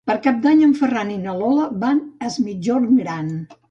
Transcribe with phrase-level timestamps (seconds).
[0.09, 3.35] Per Cap d'Any en Ferran i na Lola van a Es Migjorn Gran.